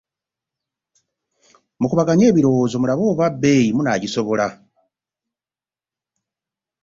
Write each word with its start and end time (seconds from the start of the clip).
Mukubaganye 1.79 2.25
ebirowoozo 2.27 2.75
mulabe 2.81 3.03
oba 3.11 3.25
bbeeyi 3.33 3.69
munaagisobila. 3.75 4.47